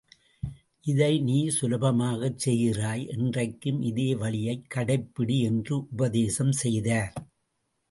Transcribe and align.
இதை 0.85 1.19
நீ 1.19 1.49
சுலபமாகச் 1.49 2.39
செய்கிறாய், 2.45 3.03
என்றைக்கும் 3.11 3.79
இதே 3.81 4.15
வழியைக் 4.15 4.67
கடைப்பிடி 4.75 5.39
என்று 5.41 5.77
உபதேசம் 5.91 6.53
செய்தார். 6.63 7.13